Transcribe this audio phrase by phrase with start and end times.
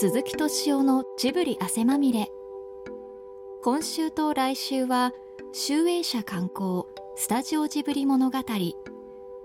[0.00, 2.30] 鈴木敏夫のジブリ汗まみれ。
[3.62, 5.12] 今週と来週は
[5.52, 6.84] 集英社観光
[7.16, 8.38] スタジオジブリ物語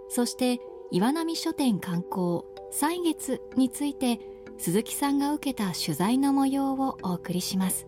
[0.07, 4.21] そして岩波書店観光歳月について
[4.57, 7.85] 鈴木さんが受けた取材の模様をお送りします。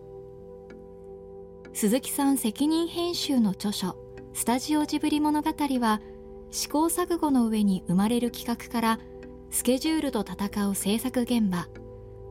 [1.72, 3.96] 鈴木さん責任編集の著書
[4.34, 6.02] 「スタジオジブリ物語」は
[6.50, 9.00] 試行錯誤の上に生まれる企画から
[9.48, 11.66] スケジュールと戦う制作現場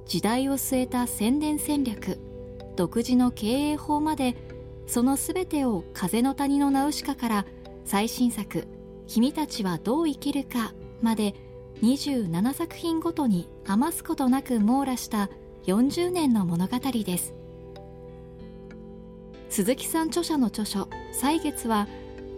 [0.08, 2.20] 時代を据えた宣伝戦略
[2.78, 4.36] 独自の経営法まで
[4.86, 7.46] その全てを「風の谷のナウシカ」から
[7.84, 8.68] 最新作
[9.08, 11.36] 「君たちはどう生きるか」まで
[11.82, 15.30] 27作品ごとに余すことなく網羅した
[15.66, 17.34] 40年の物語です。
[19.50, 21.88] 鈴木さん著者の著書「歳月」は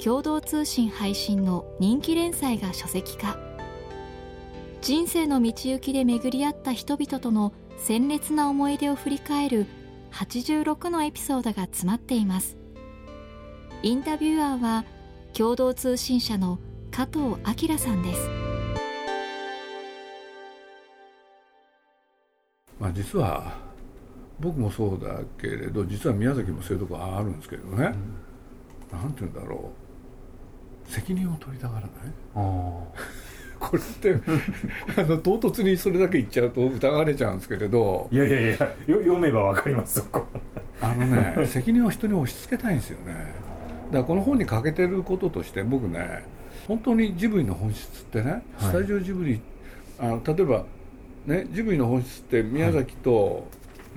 [0.04, 3.49] 共同通信配信の人気連載が書籍化。
[4.82, 9.66] 人生の道行きで巡り合った人々との鮮烈な思い出を振り返る
[10.12, 12.58] 86のエピソードが詰まっています。
[13.84, 14.86] インタビュアーは
[15.34, 16.60] 共同通信社の
[16.92, 18.30] 加藤明さんです。
[22.80, 23.58] まあ実は
[24.40, 27.94] 僕もそうだけれど実は宮崎もそういうとこあるんですけどね、
[28.94, 29.72] うん、なんて言うんだろ
[30.88, 30.90] う。
[30.90, 31.92] 責任を取りたがらない
[33.60, 34.16] これって
[34.96, 38.08] あの唐突にそれだけ言っちゃうと疑われちゃうんですけれど。
[38.12, 38.58] いやいやいや
[38.88, 40.26] 読めば分かりますそこ。
[40.82, 43.14] あのね責任を人に押し付けたいんですよね。
[43.92, 46.24] だからこの本に欠けてることとして僕ね
[46.68, 49.42] 本当にジブリの本質ってね、はい、スタジオジブリ
[50.00, 50.66] あの例えば
[51.26, 53.48] ねジブリの本質って宮崎と、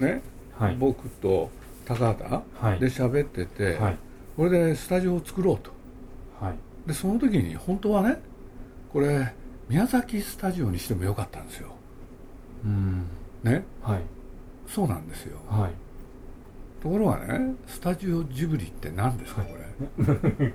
[0.01, 0.23] はい、ね、
[0.59, 1.51] はい、僕と
[1.85, 2.31] 高畑
[2.79, 3.99] で喋ってて、はい、
[4.37, 5.71] これでスタジオを作ろうと、
[6.41, 8.21] はい、でその時に本当はね
[8.93, 9.35] これ
[9.73, 11.69] 宮崎スタジオにしてもよかったんですよ。
[12.63, 13.07] うん、
[13.43, 14.03] ね、はい、
[14.67, 15.39] そうなんですよ。
[15.49, 20.53] はい、ところがねスタジオジブリって何ですかこれ？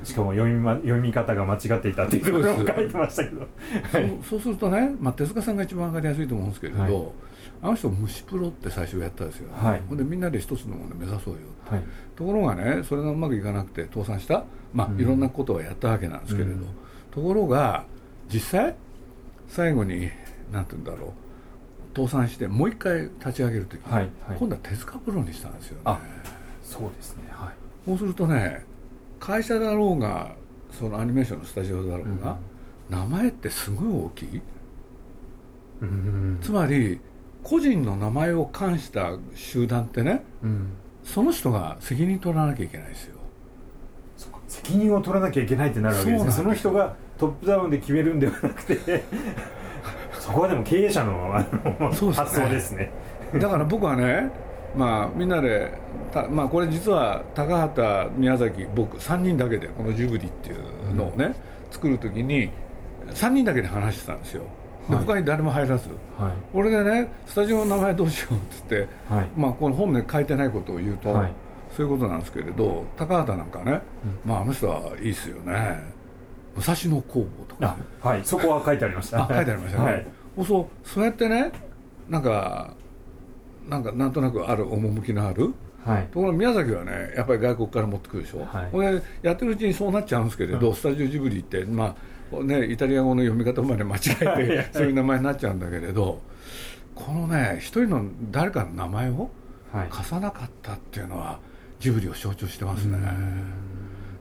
[0.02, 6.92] しかも読み,、ま、読み方が間違っていたっていうところも書いてましたけど、はい、そうするとね、まあ、手塚さんが一番分かりやすいと思うんですけれど、はい、
[7.62, 11.40] あの人虫プロって最初やったんですよ、はい、ほんでみんなで一つのものを目指そうよ、
[11.70, 11.82] はい、
[12.16, 16.66] ところがねそれがうまくいかなくて倒産した、まあ、いろんなことをやったわけなんですけれど、うん、
[17.10, 17.84] ところが
[18.32, 18.74] 実際？
[19.48, 20.10] 最後に
[20.52, 21.10] 何て言うんだろう。
[21.96, 25.98] 倒産してもう一回立ち上げる時に、はいはい、今度は手塚プロにしたんですよね。
[26.62, 27.54] そうですねはい。
[27.86, 28.64] そうするとね
[29.18, 30.32] 会社だろうが
[30.70, 32.36] そのアニメーションのスタジオだろうが、
[32.90, 34.40] うん、名前ってすごい大きい、
[35.80, 37.00] うん、つまり
[37.42, 40.68] 個人の名前を冠した集団ってね、うん、
[41.02, 43.16] その人が責任取らなきゃいけないですよ。
[44.46, 46.30] 責任を取らなきゃいけないってなるわけですね。
[46.32, 49.02] その人がトップダウンで決めるんではなくて
[50.18, 52.90] そこはでも経営者のあの、ね、発想ですね。
[53.34, 54.30] だから僕はね
[54.76, 55.72] まあみんなで
[56.30, 61.34] まあこれ実は高畑宮崎僕3人だけでこのジブリっていうのをね、うん、
[61.70, 62.50] 作る時に
[63.10, 64.44] 3人だけで話してたんですよ。
[64.88, 71.12] で、はい、他に誰も入らず、はい、俺でねスタジオの名前どうしようっつって、はい、まあこの本で書いてないことを言うと、
[71.76, 73.80] そういうことなんですけれど高畑なんかね、
[74.24, 75.97] うん、まああの人はいいっすよね
[76.58, 78.24] 武蔵野工房とか、ね、はい。
[78.24, 79.18] そこは書いてありました。
[79.18, 80.06] 書いてありましたね、はい、
[80.44, 81.52] そうそうやってね
[82.08, 82.74] なんか
[83.68, 85.54] なんかなんとなくある趣のある、
[85.84, 91.94] はい、ところ宮崎はねやっぱり外国から持ってくるでしょ、はい、これやってるうちにそうなっちゃうんですけれど、スタジオジブリってま
[92.32, 96.20] あねイタリア語の読み方まで間違えて そういう名前になっちゃうんだけれど
[96.94, 99.30] このね一人の誰かの名前を
[99.90, 101.38] 貸さなかったっていうのは
[101.78, 102.98] ジブリを象徴してますね。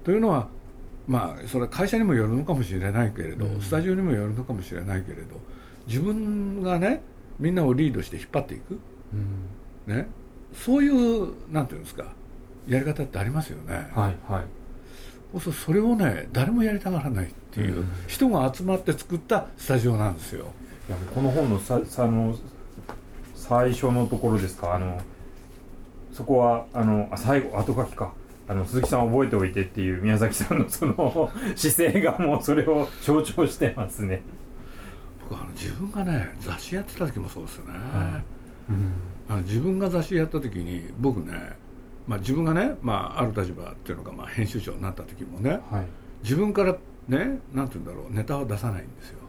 [0.03, 0.47] というのは
[1.07, 5.39] まあそれは会社にもよるのかもしれないけれど、うん、スタジオにもよるのかもしれないけれど
[5.87, 7.01] 自分がね
[7.39, 8.79] みんなをリードして引っ張っていく、
[9.87, 10.07] うん、ね、
[10.53, 12.13] そういうなんていうんですか
[12.67, 13.89] やり方ってありますよね。
[13.93, 15.39] はいはい。
[15.39, 20.47] そそれをね誰もやりたがらないっていう人が集まって作ったスタジオなんですよ。
[20.89, 22.35] いやこの本のささの
[23.35, 24.75] 最初のところですか？
[24.75, 24.99] あの
[26.11, 28.13] そこはあのあ最後後書きか
[28.47, 34.21] あの鈴木さん覚えておいてっていう宮崎さんのその姿勢がもうそれを象徴してますね。
[35.29, 38.21] 僕あの自分がね雑誌やってた時もそうですよね、は
[38.69, 38.71] い。
[38.71, 38.91] うん、
[39.27, 41.33] あの自分が雑誌やった時に僕ね、
[42.07, 45.85] まあ、自分がね、まあ、ある立場っていうのが、まあ、編集長になった時もね、はい、
[46.23, 46.77] 自分から
[47.09, 49.19] ねなんて言うんだろうネタは出さないんですよ。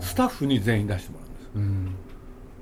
[0.00, 1.94] スタッフに全員出してもらうんです、うん、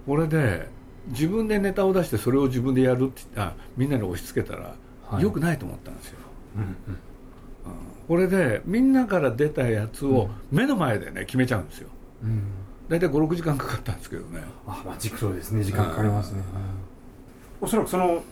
[0.07, 0.69] これで
[1.07, 4.75] 自分でネタを出してそれを自分でやるってあみんなに押し付けたら
[5.21, 6.19] よくないと思ったんですよ、
[6.57, 6.77] うんうん、
[8.09, 11.89] これでみんなから出たやつを目の前でね決めちゃうんですよ、
[12.23, 12.43] うん、
[12.89, 14.43] 大体56時間かかったんですけどね。
[14.67, 15.65] あまあ軸そうですね。
[15.65, 16.43] 時間かかりますね、
[17.61, 18.23] おそらくその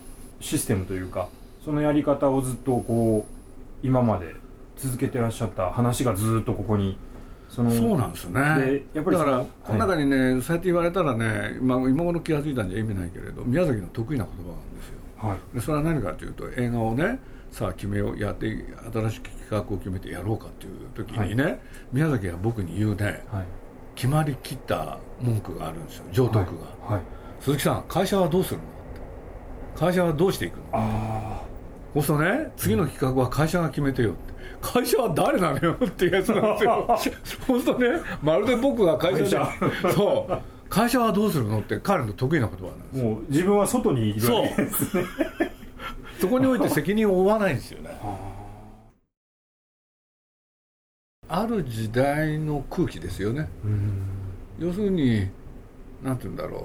[0.41, 1.29] システムというか
[1.65, 4.35] そのやり方をずっとこう今まで
[4.77, 6.97] 続けてらっしゃった話がずっとここに
[7.49, 8.83] そのそうなんですよね。
[8.95, 17.19] やっぱりだからこの中にね、はい、そうやって言われたらね今今頃気が付いたんじゃ意味ないけれど宮崎の得意な言葉なんですよ、はい、でそれは何かというと映画をね
[17.51, 18.47] さあ決めようやって
[18.93, 21.61] 新しい企画を決めてやろうかっていう時にね、はい、
[21.93, 23.45] 宮崎が僕に言うね、はい、
[23.95, 27.03] 決まりきった文句があるんですよ上徳が、はい、
[27.41, 28.65] 鈴木さん会社はどうするの？
[29.77, 30.63] 会社はどうしていくの？
[30.73, 31.43] ああ
[31.95, 34.31] そうするとね次の企画は会社が決めてよって。
[34.63, 36.87] 会社は誰なのよっていうやつなんですよ。
[37.47, 37.89] そうするとね
[38.23, 39.49] まるで僕が会社じゃ
[39.95, 40.41] そう
[40.71, 45.05] 会社はどうするのって彼の得意な言葉なんですもう自分は外にいるわけですね。
[46.21, 47.91] そこにおいて責任を負わないんですよね。
[51.29, 53.49] ある時代の空気ですよね。
[54.59, 55.29] 要するに
[56.03, 56.63] なんて言うんだろう。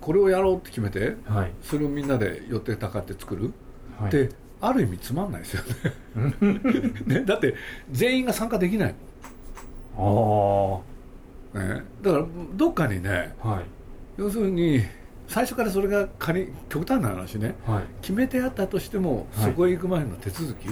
[0.00, 3.52] これをやろうって決めて、はい、それをみんなで寄ってたかって作る、
[4.00, 4.30] はい、で
[4.60, 5.62] ある意味つまんないですよ
[6.16, 6.34] ね。
[7.20, 7.54] ねだって
[7.90, 8.94] 全員が参加できない。
[9.96, 10.80] ああ、
[11.54, 13.64] ね、だからどっかにね、はい、
[14.16, 14.82] 要するに
[15.28, 20.68] 最初からそれが仮極端な話ね、はい、決めてあったとしても、そこへ行く前の手続き、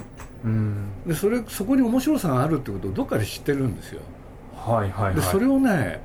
[1.06, 4.00] でそれそこに面白さがあるってことをどっかで知ってるんですよ、
[4.54, 6.00] はいはい、はい、でそれをね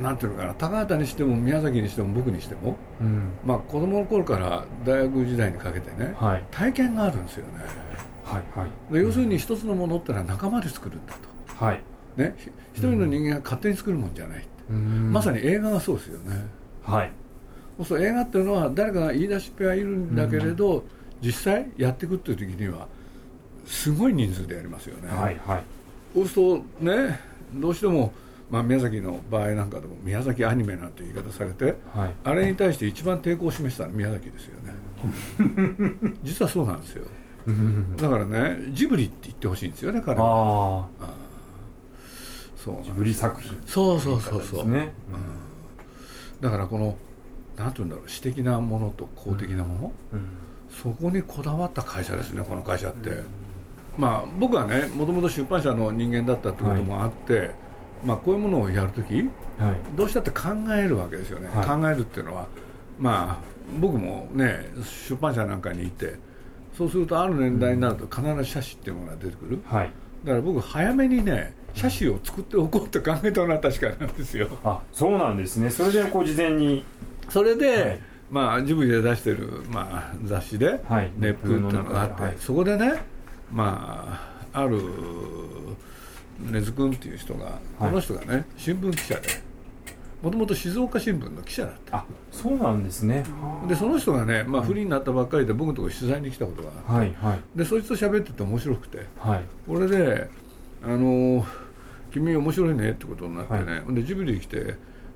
[0.00, 7.52] なんていうのかな高畑にしても宮崎にしても僕にしても、うん、まあ子供の頃から大学時代にかけてね、はい、体験があるんですよね、
[8.24, 11.14] はいはい、で要するに一つのものってのは仲間で作るんだ
[11.58, 11.82] と、はい
[12.20, 12.36] ね、
[12.74, 16.46] 一人の人間が勝手に作るもんじゃない、うん、まさに映画がそうですよね、
[16.82, 17.12] はい、
[17.84, 20.82] そう映画っていうのは誰かが言い出しっぺはいるんだけれど、うん、
[21.22, 22.86] 実際やっていくっていう時には
[23.64, 25.62] すごい人数でやりますよね、はいはい、
[26.14, 27.20] そうするとね
[27.54, 28.12] どうしても
[28.50, 34.74] まあ、宮崎の場合なんかでも宮崎アニメなんて言い方されて、はい、あれに対して一番抵抗を示したのは宮崎ですよね。
[36.24, 37.04] 実はそうなんですよ。
[37.96, 40.26] だからねジブリって言ってほしいんですよね彼は。
[40.26, 41.19] ああ
[42.64, 43.60] そうジブリ作品。
[43.66, 44.92] そうそうそうそう、ね。
[45.12, 45.16] う
[46.38, 46.96] ん、だからこの
[47.56, 50.18] なんて言うんだろう私的なものと公的なもの、うん。
[50.18, 50.26] うん、
[50.70, 53.10] そこにこだわった会社ですねこの会社って、
[53.96, 57.54] まあ僕はねもともと出版社の人間だったってこともあって、はい。
[58.02, 59.26] まあ、こういうものをやるとき、はい、
[59.94, 62.46] どうしたって考えるわけですよね、はい、考えるっていうのは、
[62.98, 63.44] まあ、
[63.78, 64.70] 僕もね
[65.08, 66.14] 出版社なんかにいて
[66.78, 69.92] そうするとある年代になると必ず写真っていうものが出てくる、はい、
[70.24, 74.48] だから僕早めにね写真を作っておこうって考えたのは確かなんですよ。
[74.64, 75.70] あそうなんですね。
[75.70, 76.84] それでこう事前に。
[77.28, 78.00] それで、はい、
[78.30, 80.80] まあジブリで出してる、まあ、雑誌で
[81.18, 83.02] 「熱風」っていうのがあって、そこでね
[83.52, 84.20] ま
[84.52, 84.80] あある
[86.40, 89.28] 根津君っていう人が、この人がね新聞記者で
[90.22, 91.98] もともと静岡新聞の記者だった。
[91.98, 93.24] あそうなんですね。
[93.68, 100.28] でその人がね、まあ、フリーになったばっかりで僕のところ取材に来たことがあって、はいはい、でそいつと喋ってて面白くて、はい、これで
[100.82, 101.44] 「あの
[102.10, 104.74] 君面白いね」ってことになってね、はい、でジブリ来て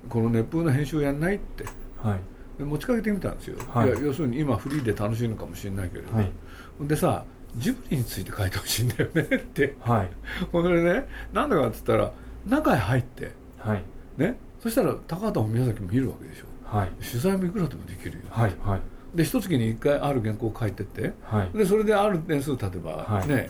[0.09, 1.65] この熱風の編集やんないって、
[2.01, 2.19] はい、
[2.57, 6.31] で持ちかけてみたんですよ、はい、いや要するに今フリーで楽しいのかもしれないけれど、はい、
[6.81, 7.25] でさ
[7.57, 10.09] ジブリについて書いてほしいんだよねって、はい、
[10.51, 12.11] ほんでねなんだかっつったら
[12.45, 13.83] 中へ入って、はい。
[14.17, 18.79] ね、そしたら高畑も宮崎も見るわけでしょ、はい、取材もいくらでもできるよ、はいはい、
[19.13, 23.47] で一月に一回ある原稿を書いてって、はい、でそれである点数経てば、はい、ね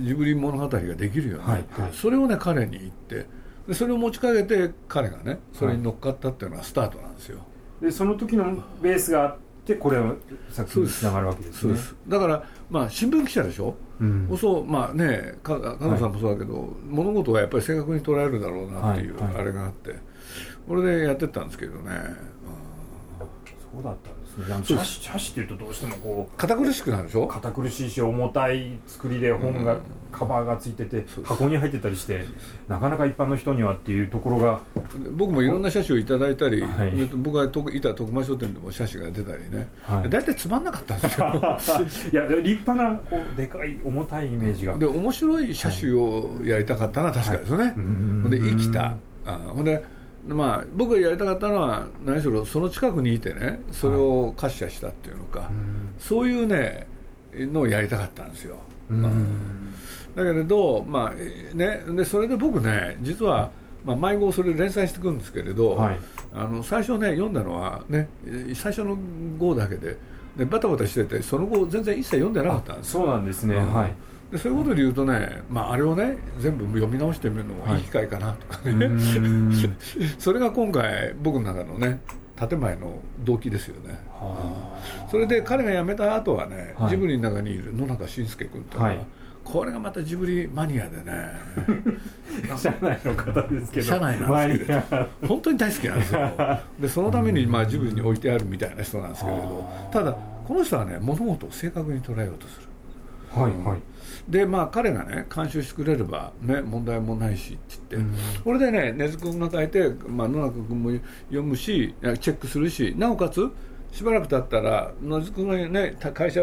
[0.00, 3.26] ジブリ物語ができるよね、はいはい、それをね彼に言って
[3.68, 7.40] でそれを持ちかけて彼がねそれに乗っかったっていうのがスタートなんですよ、
[7.80, 10.16] でその時のベースがあってこれを
[10.50, 11.78] 作品につながるわけですね。
[12.06, 19.94] だからまあ新聞記者でしょ、うん、そうまあね加藤さんもそうだけど、はい、物事はやっぱり正確に捉えるだろうなっていうあれがあって、
[20.68, 21.90] これでやってったんですけどね、
[23.72, 25.14] そうだったんですね。
[25.14, 27.26] っていうとどうしてもこう堅苦しくなるでしょ？
[27.26, 29.80] 堅苦しいし重たい作りで本が、うん、
[30.12, 32.24] カバーがついてて箱に入ってたりして
[32.68, 34.60] なかなか一般の人にはっていうところが
[35.12, 41.26] 僕もいろんな写真をいただいたり、はい、僕がいた徳間書店でも写真が出たりね、はい、大体つまんなかったんですよ。
[42.12, 44.76] いや立派なこうでかい重たいイメージが。
[44.76, 47.70] で面白い写真をやりたかったのは確かですよね、は
[48.28, 48.94] い、で生きた。
[49.26, 49.82] あほんで
[50.26, 55.48] まあ、僕がやりたかったのは何しろその近くにいてねそれを滑車したっていうのか、はい、
[55.98, 56.86] そういうね
[57.34, 58.56] のをやりたかったんですよ、
[58.88, 59.12] まあ、
[60.16, 63.50] だけれど、まあね、でそれで僕ね実は、
[63.84, 65.98] まあ、迷子をそれ連載していくんですけれど、はい、
[66.32, 68.08] あの最初ね読んだのはね
[68.54, 68.96] 最初の
[69.36, 69.98] 号だけで
[70.36, 73.94] でバタバタしててその後全然一切読んでなかったんですそうなんですね、はい
[74.34, 77.78] でそういうことで言うとね、まあ、あれをね全部読み直してみるのもい。
[77.78, 78.98] い機会かなとかね、はい、
[80.18, 82.00] それが今回僕の中のね
[82.36, 83.96] 建前の動機ですよね、
[85.08, 88.98] それで彼が辞めた後はね、はい、ジブリの中にいる野中伸介君とか、はい、
[89.44, 91.30] これがまたジブリマニアでね。
[92.58, 93.86] 社内の方ですけど。
[93.86, 95.08] 社内なんですけど。
[95.28, 96.60] 本当に大好きなんですよ。
[96.80, 99.70] でそのためにまあジブリに置いてあるみたいな人なんですけれど。
[99.92, 102.66] ただこの人はね物事を正確に捉えようとする
[103.34, 103.80] はいはい、
[104.28, 110.90] でまあ彼がね監修してくれればね問題もないしって言って、うん、これでね根津君が書いて、まあ、野中君も
[111.28, 113.50] 読むしチェックするしなおかつ
[113.92, 116.40] しばらく経ったら野津君がね会社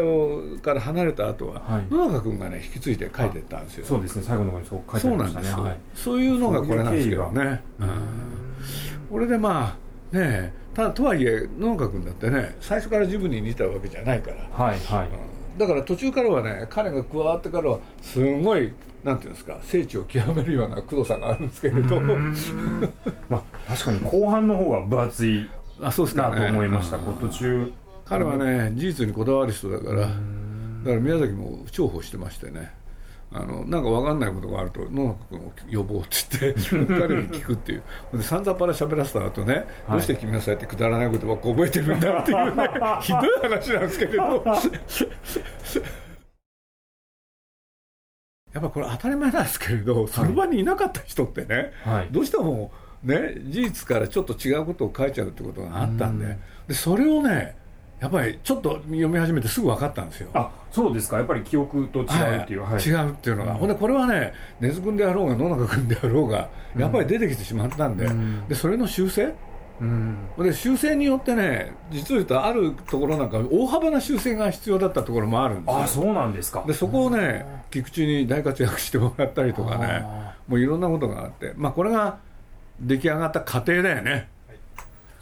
[0.62, 3.84] から離れた後は、はい、野中君がね引き継いで書いてったんですよ。
[3.84, 4.22] そうですね。
[4.22, 5.46] 最後の方にそう書いてましたね。
[5.48, 7.60] そうなんです、はい、そういうのがこれなんですけどね。
[9.10, 9.76] これでま
[10.12, 14.36] あねただとはいえ野中君だってね最初から自分に似たわけじゃないから。
[14.50, 18.72] はいはい、うんだから途中からはね彼が加わってからはすごい
[19.04, 22.00] なんていうんですか聖地を極めるような工藤さんがあるんですけれど。
[23.28, 27.72] まあ確かに後半の方が分厚いあそうですか、ね、なと思いました途中。
[28.04, 30.00] 彼はね事実にこだわる人だから。
[30.00, 30.10] だか
[30.84, 32.72] ら宮崎も重宝してましてね
[33.34, 36.60] あのなんか分かんないことがあると野中君を呼ぼうって言って
[37.00, 37.82] 彼に聞くっていう。
[38.12, 42.68] で散々パラ喋らせた後ね、はい、どうして君のそうやってくだらないことばっか覚えてるんだっていうね
[43.00, 44.44] ひどい話なんですけれど。
[48.52, 52.70] やっぱこれ当たり前なんですけれど、その場にいなかった人ってね、はい、どうしても
[53.02, 57.56] ね事実からちょっと違うことを書いちゃうってことがあったんででそれをね
[58.02, 60.30] やっぱりちょっと読み始めてすぐ分かったんですよ。
[60.34, 61.18] あそうですか。
[61.18, 62.06] やっぱり記憶と違う
[62.42, 68.06] っていう、はい、違うっていうのが、うん、ほんでこれはね根津君であろうが野中君であろうがやっぱり出てきてしまったんで。
[68.06, 69.32] うん、でそれの修正？
[69.80, 76.64] うん、で修正によってね実を言うとあるところなんか大幅な修正が必要だったところもあるんですあそうなんですか。
[76.66, 80.04] でそこをね菊池に大活躍してもらったりとかね
[80.48, 81.52] もういろんなことがあって。
[81.56, 82.18] まあこれが
[82.80, 84.28] 出来上がった過程だよね、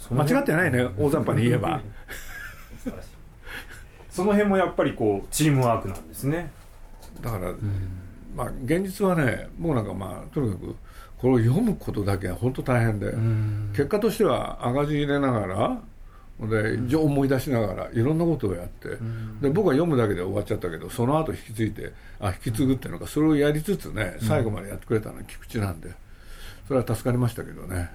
[0.09, 0.89] はい、間違ってないね。
[0.99, 1.83] 大雑把に言えば
[4.11, 6.51] その辺もやっぱりこうチームワークなんですね。
[7.21, 7.59] だから、うん、
[8.35, 10.77] まあ現実はねもうなんかまあとにかく
[11.19, 15.83] これを読むことだけは本当大変で、うん、結果としては赤字入れながら
[16.89, 25.91] で思い出しながらいろんなことをやって、うん、で僕は読むだけで終わっちゃったけどその後引き継いであ引き継ぐっていうのかそれをやりつつね最後までやってくれたのは菊池なんで
[26.67, 27.91] それは助かりましたけどね、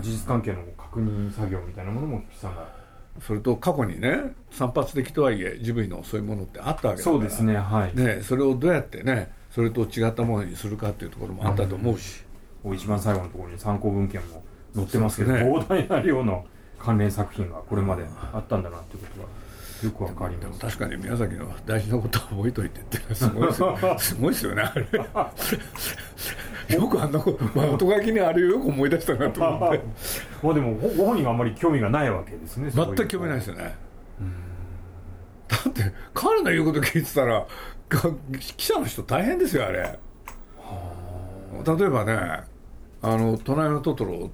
[0.00, 2.77] 事実関係の確認作業みたいなものも菊池さんが
[3.20, 12.22] それと過去にね散発的とはいえジブリのそういうものってあったわけだからそうですねはいねそれをどうやってねそれと違ったものにするかっていうところもあったと思うし、
[12.64, 14.42] うん、一番最後のところに参考文献も
[14.74, 16.44] 載ってますけど、ね、膨大な量の
[16.78, 19.28] 関連作品がこれまであったんだなっていうことが
[19.82, 20.60] よくわかります。
[20.60, 23.78] 確かに宮崎の大事なことを覚えといてってすごいですよ。
[23.98, 24.86] すごいですよね、あれ。
[26.68, 29.80] よくあんなこと、まあ、後書きにあれをよく思い出したなと思って。
[30.42, 32.70] まあでも、ご本人はあんまり興味がないわけですね。
[32.70, 33.74] 全く興味ないですよね。
[35.48, 37.46] だって、彼の言うこと聞いてたら、
[38.56, 39.98] 記者の人大変ですよ、あれ。
[41.64, 42.44] 例えばね、
[43.00, 44.30] あの、隣のトトロを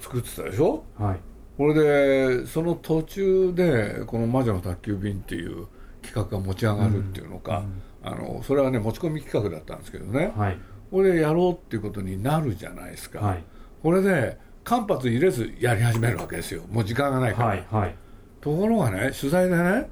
[0.00, 1.20] 作ってたでしょ、はい、
[1.56, 5.66] これでその途中でこの「魔女の宅急便」っていう
[6.02, 7.64] 企画が持ち上がるっていうのか、
[8.04, 10.58] うん、あのそれはね持ち込み企画だったんですけどね、はい、
[10.90, 13.44] これでやろうっていうことになるじゃないですか、はい、
[13.82, 16.62] これで間髪入れずやり始めるわけですよ。
[16.70, 17.94] もう時間がないから、はいはい、
[18.40, 19.88] ところがね取材でね、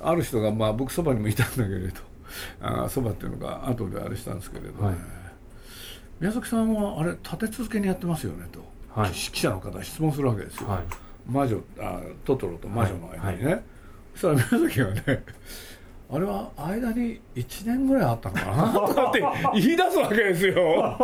[0.00, 4.96] ある人が、まあ、僕そばにもいたんだけれどそばっていうのが後であれしたんですけれどね、
[6.18, 8.60] 宮崎さんはあれ立て続けにやってますよねと。
[8.98, 10.82] はい、記者の方質問するわけですよ、はい、
[11.30, 13.62] 魔女あトトロと魔女の間にね、はい、
[14.14, 15.24] そしたら宮崎がね
[16.08, 18.72] あれは間に1年ぐらいあったのかな？
[18.86, 19.22] とかって
[19.54, 20.96] 言い出すわけですよ。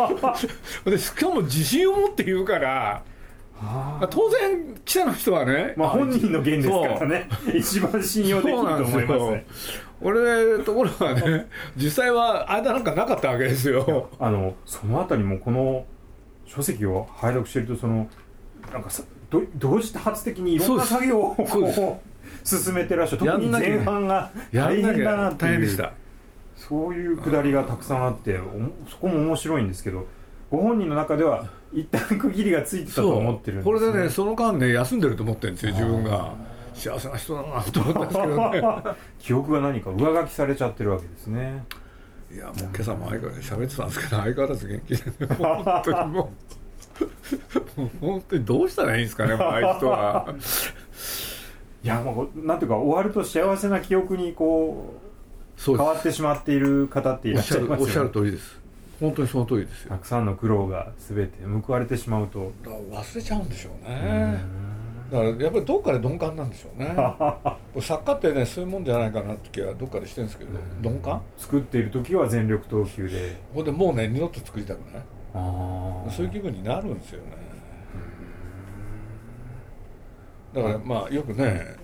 [0.85, 3.03] でしかも自信を持って言うから
[4.09, 7.27] 当然記者の人はね、まあ、本人の言ですからね。
[7.53, 8.69] 一番信用できると思
[9.01, 9.45] いますね。
[10.01, 14.09] 俺ところはね実際は間なんかなかったわけですよ。
[14.19, 15.85] あのそのあたりもこの
[16.45, 18.07] 書籍を拝読してるとその
[18.71, 19.03] なんかさ
[19.57, 21.59] 同時多発的にいろんな作業をこ
[22.05, 22.12] う
[22.43, 25.89] 進めてらっしゃる特に前半が大変だなっていう
[26.55, 28.39] そういうくだりがたくさんあって
[28.89, 30.07] そこも面白いんですけど
[30.49, 36.53] ご本人の中では一旦区切りがついてたと思ってるんです、ね、これでねその間ね休んでると思ってるんですよ自分が。
[36.73, 38.61] 幸せな人だなと思ったんですけどね。
[39.19, 41.63] 記憶が何か上書きされちゃってるわけですね。
[42.31, 46.33] いやもう今朝も相変わらず喋ってたんですけど相変わらず元気で、ね、本当にも
[47.77, 50.33] う本当にどうしたらいいんですかねああいう人は
[51.83, 54.93] いやもうなんていうか終わると幸せな記憶にこ
[55.65, 58.59] 変わってしまっている方っていらっしゃいますよ、ね、おっしゃる通りです。
[58.99, 59.89] 本当にその通りですよ。
[59.89, 62.53] たくさんの苦労が全て報われてしまうと。
[62.63, 64.39] 忘れちゃうんでしょうね。
[65.11, 66.95] だからやっぱりどっかで鈍感なんでしょうね。
[67.81, 71.21] 作家ってねそういうもんじゃないかなって気はどっかでしてるんですけど、鈍感？
[71.37, 73.41] 作っている時は全力投球で。
[73.53, 75.03] ほんでもうね二度と作りたくない。
[75.33, 77.52] そういう気分になるんですよね
[80.53, 81.75] だからまあよくね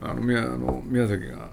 [0.00, 1.50] あの宮あの宮崎が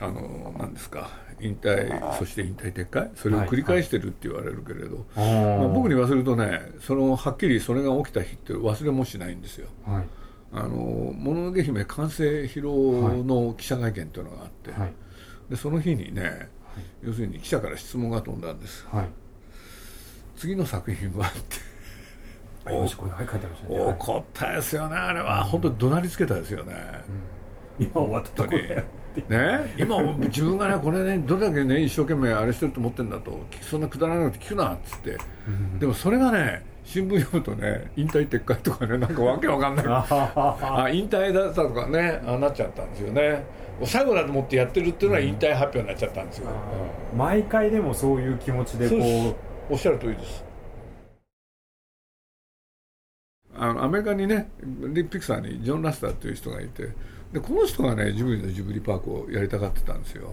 [0.00, 3.10] あの何ですか引退そして引退撤回？
[3.14, 5.34] それを繰り返してるって言われるけれど、はい。
[5.34, 9.68] はい、まあ、僕に言わせるとねそのはっきりそれが起きた日って忘れもしないんですよ。
[9.86, 10.04] はい、
[10.52, 14.92] あのもののけ姫完成披露の記者会見というのがあって、はい、
[15.50, 16.48] でその日にね、
[17.02, 18.84] 要するに記者から質問が飛んだんです、
[20.36, 21.67] 次の作品はって
[23.68, 26.74] 怒ったですよねあれは、本当に怒鳴りつけたですよね、
[27.78, 28.56] うん、今終わったとこ
[29.28, 29.74] ね？
[29.76, 39.86] 今自分がねこれねどれだけね一生懸命あれしてると思ってんだとそんなくだらないこと聞くなっつって、うん、でもそれがね新聞読むとね引退撤回とかね なんかわけわかんない。
[39.88, 43.44] あ引退だったとかねあなっちゃったんですよね。
[43.84, 46.48] 最後だと思ってやってるっていうのは引退発表になっちゃったんですよ、
[47.12, 49.48] うん、毎回でもそういう気持ちでこう。
[49.70, 50.42] おっしゃる通りです
[53.58, 56.88] あのアメリカにねリピクサーにジョン・ラスターという人がいて
[57.32, 60.32] でこの人がねジブリのジブリパークをやりたがってたんですよ。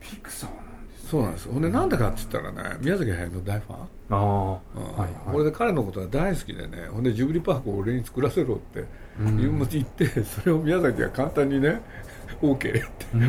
[0.00, 1.48] ピクサーなんです、ね、そうなんです。
[1.48, 4.18] ほんでなんでかって言ったらね宮崎駿の大ファンああ、うん。
[4.18, 8.84] はいはい、これで彼のことが大好きでねほんでジブリパークを俺に作らせろって
[9.18, 11.80] 言ってそれを宮崎が簡単にね
[12.42, 12.80] OK って、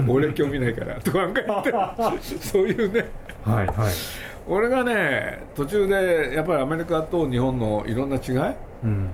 [0.07, 1.71] 俺興味ないからとかなんか言って。
[2.39, 3.05] そういうね。
[3.43, 3.93] はいはい。
[4.49, 9.09] 俺がね途中でやっぱりアメリカと日本のいろんな違い、うん、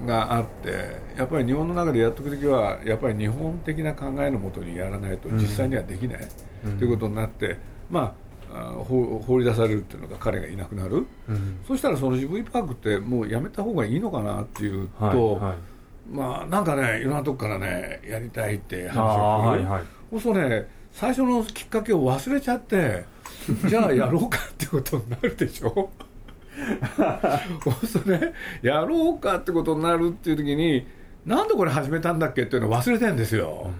[0.00, 0.70] うん、があって
[1.16, 6.28] やっぱり日本の中でやっていく時はやっぱり日本的な考えのもとにやらないと実際にはできない、
[6.64, 7.58] うん、ということになって
[7.90, 8.14] ま
[8.52, 15.56] あ放り出されるっていうのが彼がいなくなる、うん、そしたらその GV パークってもうやめた方がいいのかなっていうと、はいはい、
[16.08, 23.04] まあなんかねいろんなとこからねやりたいって話をはいはい、そうするとね最初のきっかけを忘れちゃって
[23.68, 25.90] じゃあやろうかってことになるでしょ？
[27.64, 28.32] そうするとね
[28.62, 30.86] やろうかってことになるっていう時に
[31.24, 33.70] なんでこれ始めたんだっけっていうのを忘れてるんですよ。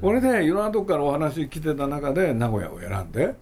[0.00, 3.34] これでいろんなとこからお話来てた中で名古屋を選んで、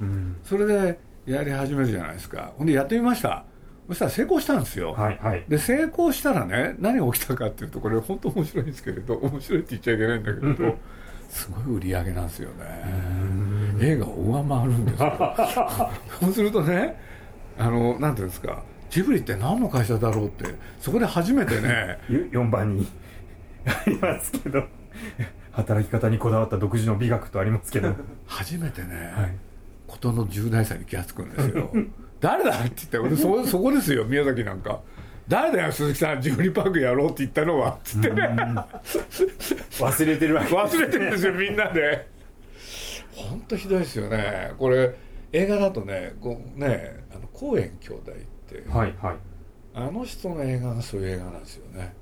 [0.44, 2.52] それでやり始めるじゃないですか。
[2.56, 3.44] ほんでやってみました
[3.88, 10.78] そしたら成功したんですよ、はいはい、で成功したらね何が起きたかっていうとこれ本当面白いんですけれど 面白いって言っちゃいけないんだけど
[11.28, 12.64] すごい売り上げなんですよね。
[13.80, 15.34] 映画を上回るんですよ。
[16.20, 16.94] そうするとね
[17.58, 20.44] あのなんていうんですかジブリって何の会社だろうって
[20.78, 22.86] そこで初めてね 4番に
[23.64, 24.64] ありますけど。
[25.52, 27.94] 働き方にこだわった独自の美学とありますけど。
[28.26, 29.36] 初めてね、はい、
[29.86, 31.70] 事の重大さに気が付くんですよ
[32.22, 34.80] 誰だって言って俺そ そこですよ宮崎なんか。
[35.28, 37.78] 誰だよ鈴木さんジブリパークやろうって言ったのは。
[37.84, 38.22] つってね。
[38.22, 40.54] 忘れてるわけ。
[40.54, 42.08] 忘れてるんですよみんなで。
[43.14, 44.52] 本当ひどいですよね。
[44.58, 44.94] これ
[45.32, 48.14] 映画だとねこうねあの公園兄弟っ
[48.46, 48.68] て。
[48.68, 49.16] はいはい。
[49.74, 51.94] あの人の映画がそういう映画なんですよね。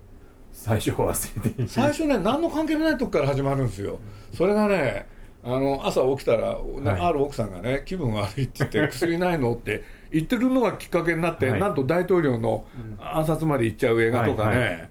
[0.53, 3.99] 最初忘れて最初ね何の関係もないとこから始まるんですよ。
[4.35, 5.07] それがね
[5.43, 12.67] あの朝起きたら、はい、ある奥さんがね気分悪いって言って薬ないのって言ってるのがきっかけになって、はい、なんと大統領の
[12.99, 14.91] 暗殺まで行っちゃう映画とかね、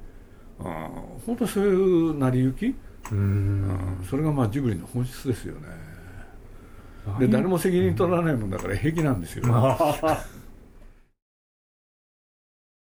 [0.57, 2.75] 本当そういう成り行き？
[3.11, 5.67] うん、それがまあジブリの本質ですよね。
[7.19, 9.47] で誰も責任取らないもんだから平気なんですよ。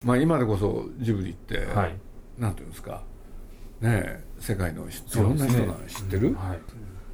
[0.04, 1.96] まあ今でこそジブリって、はい、
[2.38, 3.02] なんていうんですか？
[3.80, 6.34] ね世界のいろんな人が知ってる、ねうん。
[6.34, 6.58] はい、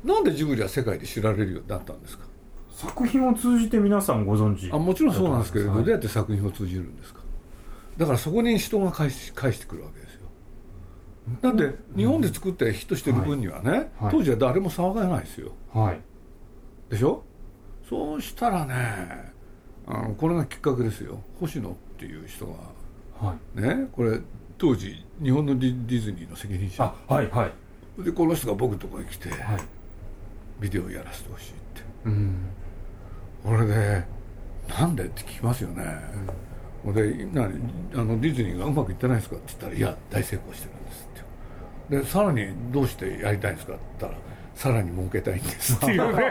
[0.06, 2.24] なんでジブリは世界で知られるようになったんですか？
[2.86, 7.20] 作品を通じて皆さんご存知あもちろんそうなんですけれど、はい、どうやって作品を通じるんですか？
[7.96, 10.20] だからそこに人が返し返してくるわけですよ。
[11.40, 16.00] だって日本で作ってヒットしてる分にはね、はい、当時は誰も騒がないですよ、はい、
[16.90, 17.22] でしょ？
[17.88, 19.32] そうしたらね
[19.86, 21.20] あのこれがきっかけですよ。
[21.38, 22.54] 星野っていう人が、
[23.28, 24.18] はい、ねこれ
[24.58, 26.92] 当時日本のディズニーの責任者。
[27.08, 28.02] はいはい。
[28.02, 29.60] でこの人が僕のところに来て、はい、
[30.60, 32.46] ビデオやらせてほしいって、うん、
[33.44, 34.04] これで
[34.78, 35.84] 「なんで?」って聞きますよね、
[36.84, 39.36] うん、でなあのディズニーがうまくいってないですか？
[39.36, 41.08] って言ったら「いや大成功してるんです」
[41.90, 41.96] って。
[41.98, 43.74] でさらにどうしてやりたいんですか？
[43.74, 44.22] って言ったら
[44.54, 46.02] さらに儲けたいんですっていう。
[46.16, 46.22] ね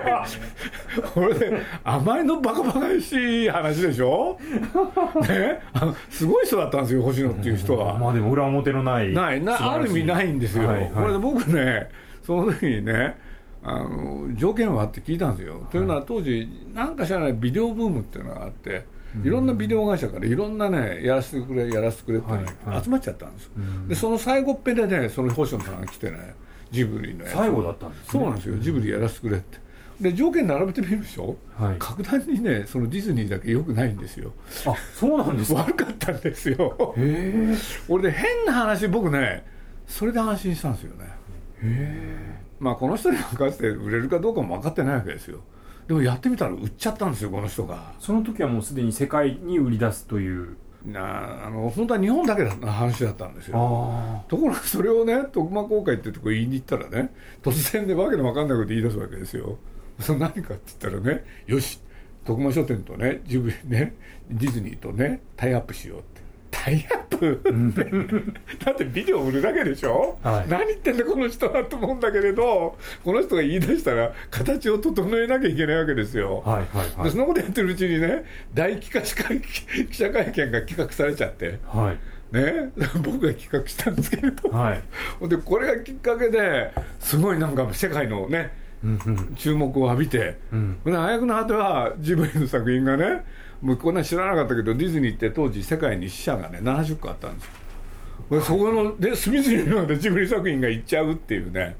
[1.14, 4.38] これであまりのバカバカしい話でしょ？
[5.28, 5.60] ね？
[5.74, 9.42] あのすごい人だったんですよ星野っていう人は、まあでも裏表のないない。
[9.42, 11.90] なある意味ないんですよ、はいはい、これで僕ね
[12.24, 13.18] その時にね
[13.64, 18.86] あの条件はって聞いたんですよ、はい、というのは当時なんか知らないビデオブームっていうのがあって
[19.24, 22.28] いろんなビデオ会社からいろんなねやらせてくれやらせてくれって、
[22.84, 23.52] 集まっちゃったんです、
[23.90, 26.34] でその最後っぺでねその星野さんが来てね
[26.72, 28.58] ジブリの最後だったんです、ね、そうなんですよ。
[28.60, 29.60] ジブリやらせてくれって。
[30.00, 34.32] で条件並べてみるでしょ、はい、格段にねそのディズニーだけよくないんですよ。
[34.66, 35.60] あそうなんですか？
[35.60, 36.96] 悪かったんですよ。
[36.98, 37.56] へえ。
[37.88, 39.46] 俺で変な話僕ね
[39.86, 41.06] それで安心したんですよね。
[41.06, 41.12] へ
[41.64, 45.40] えまあこの人に任せて売れるかどうかも分かってないわけですよ。
[45.88, 47.94] でもやってみたら売っちゃったんですよこの人が。
[48.00, 50.56] その時はもうすでに世界に売り出すという。
[50.86, 54.24] なあの本当は日本だけの話だったんですよ。
[54.28, 59.58] ところがそれをね徳間公開ってとこ言いに行ったらね突然でわけのわかんないこと言い出すわけですよ。
[60.00, 61.80] それ何かって言ったらねよし
[62.26, 63.96] 徳間書店とねジブリね
[64.30, 66.22] ディズニーとねタイアップしようって
[66.64, 81.96] タイアップ、だってビデオ売るだけでしょ、はい、何言ってんだこの人はと思うんだけれどこの人が言い出したら形を整えなきゃいけないわけですよ、はいはいはい、でそのことやってるうちにね大記者会記者会見が企画されちゃって、は
[82.32, 82.72] い、ね、
[83.02, 88.52] 僕が企画したんですけれど、はい、でこれがきっかけですごいなんか世界のね、
[88.84, 93.26] うんうん、注目を浴びて、うん、あやくの果てはジブリの作品がね
[93.62, 98.42] もうこんな知らなかったけどディズニーって当時世界に支社がね70個あったんですよ。
[98.42, 101.76] そこので隅々までジブリ作品が行っちゃうっていうね。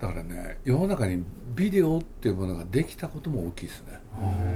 [0.00, 4.02] だからね世の中にビデオっていうものができたことも大きいですね。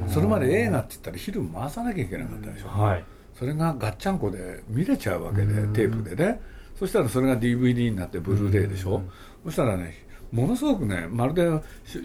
[0.09, 6.41] それまで映画って言ったらフィルム回さなきゃいけなかったでしょ、はい、それがガッチャンコで見れちゃうわけでテープでね
[6.79, 9.03] そしたらそれが DVD になってブルーレイでしょ
[9.45, 11.49] そしたらねものすごくねまるで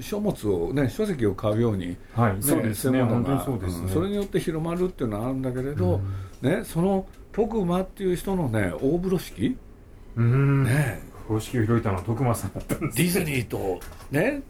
[0.01, 6.01] 書物をね書籍を買うように、はいね、そうですねものがそね、うん、それによって広まるっていうのはあるんだけれど、
[6.41, 9.57] うん、ねその徳間っていう人のね大風呂敷？
[10.15, 10.63] うん。
[10.63, 11.01] ね。
[11.23, 13.79] 風呂敷を広いたのは徳間さんだったんですディズニーと
[14.11, 14.41] ね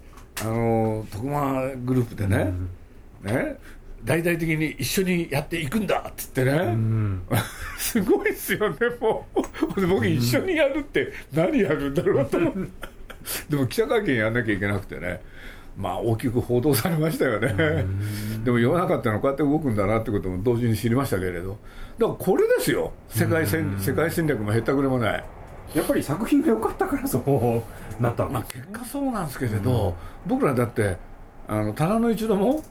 [0.41, 2.53] あの徳間グループでね、
[3.23, 3.57] うん、ね
[4.03, 7.23] 大々的に一緒にやっていくんだって言ってね、うん、
[7.77, 9.27] すごいですよね も
[9.75, 12.90] う僕一緒にやるって何やるんだろうと思って。
[13.49, 15.21] でも記者会見やんなきゃいけなくてね。
[15.77, 17.85] まあ大きく報道されましたよね。
[18.43, 21.57] でも世の中ってのはこうやって動くんだなってことも同時に知りましたけれど。
[21.97, 22.91] だからこれですよ。
[23.07, 25.23] 世界戦世界戦略もへったくれもない。
[25.73, 30.97] やっぱり作品が良かったからそうなったまあ結果そうなんですけれど僕らだって
[31.47, 32.63] あの棚の一度も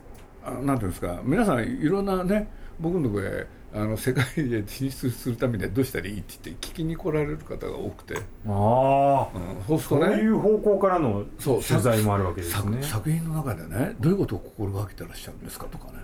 [0.63, 8.17] なんていうんですか皆さんいろんなね僕のところへあの世界で進出するためにはどうしたらいいって言って聞きに来られる方が多くて。
[8.17, 10.17] ああ、うん、そうするとね。
[10.17, 12.83] そういう方向からの取材もあるわけですね。
[12.83, 15.99] 作品の中でねどういうことを心がけてらっしゃるんですかとかね。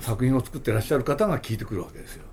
[0.00, 2.24] 作品を作ってらっしゃる方が聞いてくるわけですよ。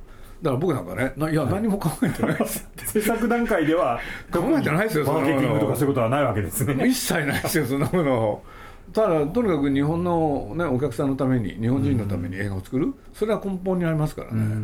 [0.42, 4.00] だから僕なんかねいや、何も考えてないです制作段階では
[4.32, 6.88] 考えてないですよマーケティングとかそういうことはないわけですね。
[6.88, 8.44] 一切ないですよそんなもの
[8.94, 14.56] ただとにかく日本の、ね、お客さんのために日本人のために映画を作る、それは根本にありますからね、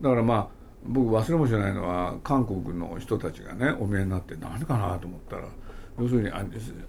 [0.00, 0.48] だからまあ
[0.84, 5.44] 僕忘れもしないのは韓国の人たちがねお見えになって何かなと思ったら
[5.98, 6.30] 要するに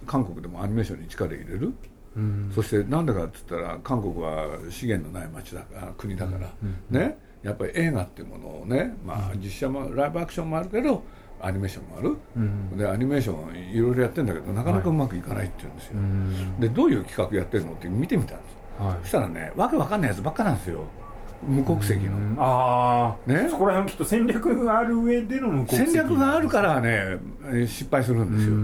[0.06, 1.74] 韓国でもアニメーションに力入れる、
[2.16, 7.18] うん、そしてなんでかって言ったら韓国は資源のない町だから国だから、うん、ね。
[7.44, 11.04] やっぱり映画っていうものをね、まあ、実写もライブアクションもあるけど
[11.46, 18.44] アニメーションもある、うん、でアニメーションいろいろやってるんだけどなかなかうまくいかないって言うんですよ、はい、でどういう企画やってるのって見てみたんで
[18.80, 20.86] す、はい、そしたらねわけわかんないやつばっかなんですよ。
[21.46, 22.42] 無国籍の。
[22.42, 23.50] ああね？
[23.50, 25.92] そこら辺きっと戦略がある上での無国籍。
[25.92, 27.18] 戦略があるからね
[27.68, 28.56] 失敗するんですよ。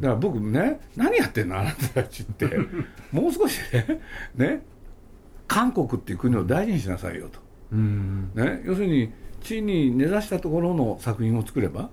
[0.00, 2.46] だから僕ね何やってんのあなたたちって
[3.10, 4.00] もう少しね
[4.36, 4.62] ね？
[5.48, 7.40] 韓国っていう国を大事にしなさいよと、
[7.74, 11.90] ね、要するに地に根ざしたところの作品を作れば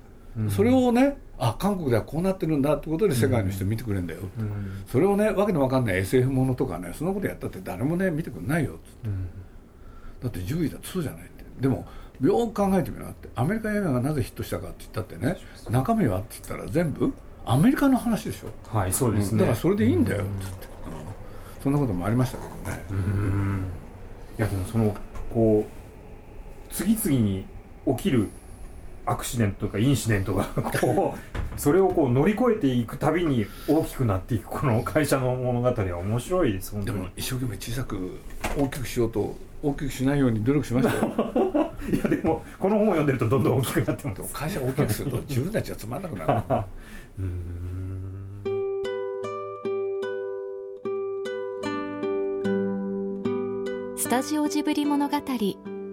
[0.50, 9.30] それをねあ韓国ではこうなってるんだってことで世界の人見てくれるんだよ、うん、それをねわけのわかんない SF ものとかねそんなことやったって誰もね見てくれないよっつって、うん、
[10.24, 11.44] だって10位だとそうじゃないって。
[11.60, 11.86] でも
[12.22, 13.30] よく考えてみなって。
[13.36, 15.38] アメリカ映画がなぜヒットしたかって言ったってね
[15.70, 17.14] 中身はって言ったら全部
[17.46, 18.78] アメリカの話でしょ。
[18.78, 20.68] はいそうですね、だからそれでいいんだよっつって、
[21.62, 22.84] そんなこともありましたけどね。
[24.38, 24.96] いやでもその
[25.34, 27.46] こう次々に
[27.86, 28.30] 起きる
[29.06, 30.46] アクシデントとかインシデントが
[30.82, 38.20] こうそれをこう乗り越えていくたびに大きくなっていくこの会社の物語は面白いですでも一生懸命小さく
[38.58, 40.94] 大きくしようと大きくしないように努力しました。
[40.94, 44.34] よ いやでもこの本を読んでるとどんどん大きくなってます。
[44.34, 46.44] 会社大きくすると自分たちはつまんなくなる。
[47.20, 47.56] うん。
[53.98, 55.18] スタジオジブリ物語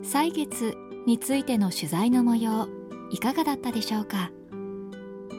[0.03, 2.68] 歳月についての取材の模様
[3.12, 4.31] いかがだったでしょうか？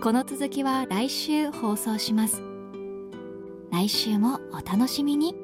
[0.04, 2.44] この続きは来週放送します。
[3.72, 5.36] 来週もお楽しみに。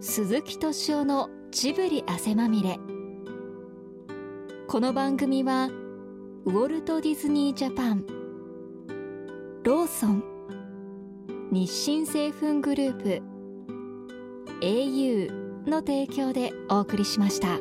[0.00, 2.80] 鈴木敏夫のジブリ汗まみれ。
[4.66, 5.70] この番組は
[6.46, 8.04] ウォルト・ディズニー・ジャパン
[9.62, 10.24] ローソン
[11.52, 13.22] 日清製粉グループ
[14.62, 15.30] au
[15.68, 17.60] の提供でお送りしました。